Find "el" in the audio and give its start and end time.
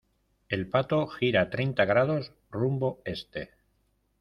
0.55-0.63